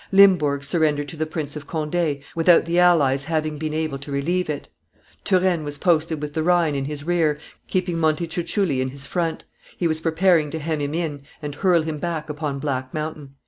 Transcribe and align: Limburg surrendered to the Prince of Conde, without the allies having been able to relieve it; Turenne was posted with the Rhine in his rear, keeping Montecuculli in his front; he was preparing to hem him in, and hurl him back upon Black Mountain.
Limburg 0.11 0.63
surrendered 0.63 1.07
to 1.09 1.15
the 1.15 1.27
Prince 1.27 1.55
of 1.55 1.67
Conde, 1.67 2.21
without 2.33 2.65
the 2.65 2.79
allies 2.79 3.25
having 3.25 3.59
been 3.59 3.75
able 3.75 3.99
to 3.99 4.11
relieve 4.11 4.49
it; 4.49 4.67
Turenne 5.23 5.63
was 5.63 5.77
posted 5.77 6.23
with 6.23 6.33
the 6.33 6.41
Rhine 6.41 6.73
in 6.73 6.85
his 6.85 7.03
rear, 7.03 7.37
keeping 7.67 7.97
Montecuculli 7.99 8.81
in 8.81 8.89
his 8.89 9.05
front; 9.05 9.43
he 9.77 9.87
was 9.87 10.01
preparing 10.01 10.49
to 10.49 10.57
hem 10.59 10.81
him 10.81 10.95
in, 10.95 11.21
and 11.39 11.53
hurl 11.53 11.83
him 11.83 11.99
back 11.99 12.31
upon 12.31 12.57
Black 12.57 12.91
Mountain. 12.95 13.35